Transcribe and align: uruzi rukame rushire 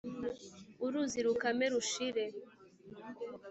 uruzi 0.85 1.19
rukame 1.25 1.65
rushire 1.73 2.25